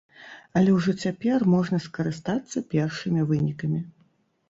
[0.59, 3.89] Але ўжо цяпер можна скарыстацца першымі вынікамі.